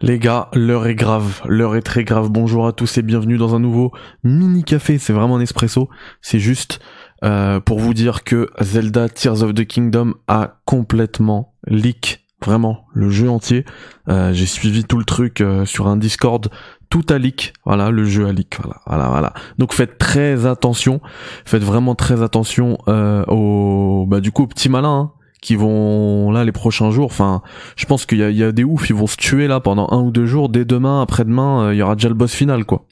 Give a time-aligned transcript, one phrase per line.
[0.00, 2.28] Les gars, l'heure est grave, l'heure est très grave.
[2.28, 3.92] Bonjour à tous et bienvenue dans un nouveau
[4.24, 4.98] mini café.
[4.98, 5.88] C'est vraiment un espresso.
[6.20, 6.80] C'est juste
[7.22, 13.08] euh, pour vous dire que Zelda Tears of the Kingdom a complètement leak, vraiment le
[13.08, 13.64] jeu entier.
[14.08, 16.50] Euh, J'ai suivi tout le truc euh, sur un Discord.
[16.90, 19.32] Tout a leak, voilà, le jeu a leak, voilà, voilà, voilà.
[19.58, 21.00] Donc faites très attention,
[21.44, 25.12] faites vraiment très attention au, bah du coup, au petit malin, hein
[25.44, 27.06] qui vont là les prochains jours.
[27.06, 27.42] Enfin,
[27.76, 30.00] je pense qu'il y y a des oufs, ils vont se tuer là pendant un
[30.00, 30.48] ou deux jours.
[30.48, 32.86] Dès demain, après-demain, euh, il y aura déjà le boss final, quoi.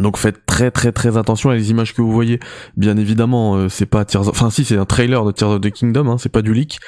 [0.00, 2.40] Donc faites très très très attention à les images que vous voyez.
[2.76, 5.70] Bien évidemment, euh, c'est pas Tears enfin si c'est un trailer de Tears of the
[5.70, 6.78] Kingdom, hein, c'est pas du leak.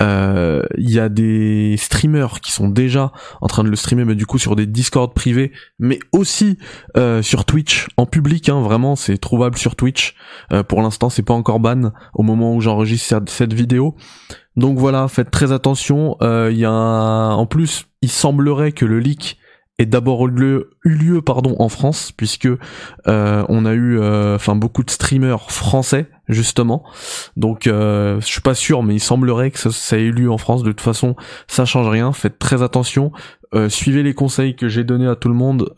[0.00, 4.14] Euh, Il y a des streamers qui sont déjà en train de le streamer, mais
[4.14, 6.58] du coup sur des Discord privés, mais aussi
[6.96, 8.48] euh, sur Twitch en public.
[8.48, 10.14] Hein, vraiment, c'est trouvable sur Twitch.
[10.68, 13.96] Pour l'instant, c'est pas encore ban au moment où j'enregistre cette vidéo.
[14.56, 16.16] Donc voilà, faites très attention.
[16.20, 19.38] Il y a en plus, il semblerait que le leak
[19.80, 24.36] ait d'abord eu lieu, eu lieu pardon en France puisque euh, on a eu euh,
[24.36, 26.84] enfin beaucoup de streamers français justement.
[27.36, 30.30] Donc euh, je suis pas sûr mais il semblerait que ça, ça, ait eu lieu
[30.30, 30.62] en France.
[30.62, 32.12] De toute façon ça change rien.
[32.12, 33.12] Faites très attention.
[33.52, 35.74] Euh, suivez les conseils que j'ai donnés à tout le monde.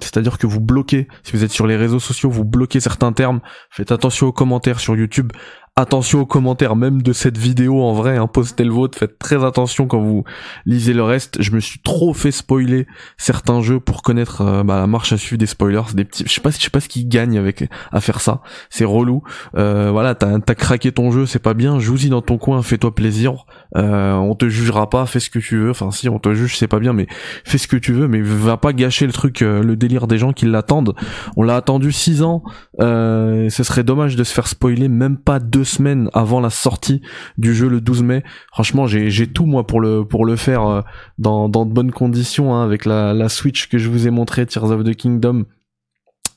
[0.00, 3.40] C'est-à-dire que vous bloquez si vous êtes sur les réseaux sociaux vous bloquez certains termes.
[3.70, 5.32] Faites attention aux commentaires sur YouTube
[5.76, 9.44] attention aux commentaires même de cette vidéo en vrai, hein, postez le vôtre, faites très
[9.44, 10.22] attention quand vous
[10.66, 11.42] lisez le reste.
[11.42, 12.86] Je me suis trop fait spoiler
[13.16, 16.22] certains jeux pour connaître euh, bah, la marche à suivre des spoilers, des petits.
[16.26, 18.40] Je sais pas, je sais pas ce qui gagne avec à faire ça.
[18.70, 19.24] C'est relou.
[19.56, 21.80] Euh, voilà, t'as as craqué ton jeu, c'est pas bien.
[21.80, 23.44] Joue-y dans ton coin, fais-toi plaisir.
[23.76, 25.70] Euh, on te jugera pas, fais ce que tu veux.
[25.70, 27.08] Enfin, si on te juge, c'est pas bien, mais
[27.44, 30.18] fais ce que tu veux, mais va pas gâcher le truc, euh, le délire des
[30.18, 30.94] gens qui l'attendent.
[31.36, 32.44] On l'a attendu six ans.
[32.80, 37.02] Euh, ce serait dommage de se faire spoiler même pas deux semaines avant la sortie
[37.38, 38.22] du jeu le 12 mai.
[38.52, 40.80] Franchement, j'ai tout moi pour le pour le faire euh,
[41.18, 44.46] dans, dans de bonnes conditions hein, avec la, la Switch que je vous ai montré,
[44.46, 45.44] Tears of the Kingdom.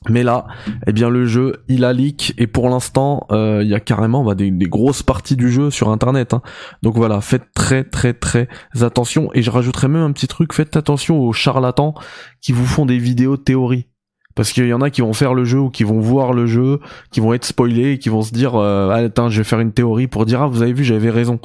[0.08, 0.46] Mais là,
[0.86, 4.22] eh bien le jeu, il a leak et pour l'instant, euh, il y a carrément
[4.22, 6.34] bah, des, des, grosses parties du jeu sur Internet.
[6.34, 6.42] Hein.
[6.82, 8.48] Donc voilà, faites très très très
[8.80, 9.30] attention.
[9.34, 11.94] Et je rajouterais même un petit truc, faites attention aux charlatans
[12.40, 13.87] qui vous font des vidéos théorie.
[14.38, 16.46] Parce qu'il y en a qui vont faire le jeu ou qui vont voir le
[16.46, 16.78] jeu,
[17.10, 19.58] qui vont être spoilés et qui vont se dire euh, ah, attends, je vais faire
[19.58, 21.40] une théorie pour dire ah vous avez vu j'avais raison.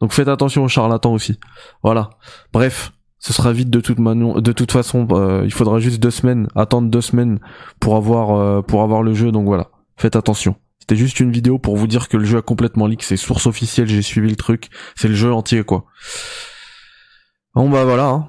[0.00, 1.38] Donc faites attention aux charlatans aussi.
[1.84, 2.10] Voilà.
[2.52, 3.98] Bref, ce sera vite de toute.
[3.98, 7.38] De toute façon, euh, il faudra juste deux semaines, attendre deux semaines
[7.78, 9.30] pour avoir euh, pour avoir le jeu.
[9.30, 10.56] Donc voilà, faites attention.
[10.80, 13.04] C'était juste une vidéo pour vous dire que le jeu a complètement leak.
[13.04, 13.86] C'est source officielle.
[13.86, 14.68] J'ai suivi le truc.
[14.96, 15.84] C'est le jeu entier quoi.
[17.54, 18.08] Bon bah voilà.
[18.08, 18.28] Hein.